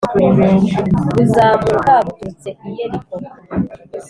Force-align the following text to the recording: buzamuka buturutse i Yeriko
buzamuka 1.15 1.93
buturutse 2.05 2.49
i 2.67 2.69
Yeriko 2.77 3.15